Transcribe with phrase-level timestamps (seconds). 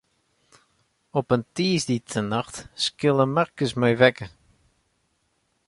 [1.19, 2.55] Op in tiisdeitenacht
[2.85, 4.29] skille Markus my wekker.